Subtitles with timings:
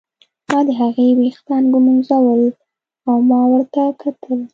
[0.49, 2.41] ما د هغې ویښتان ږمونځول
[3.09, 4.39] او ما ورته کتل.